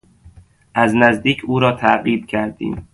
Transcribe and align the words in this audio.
از 0.75 0.95
نزدیک 0.95 1.41
او 1.45 1.59
را 1.59 1.71
تعقیب 1.71 2.25
کردیم. 2.25 2.89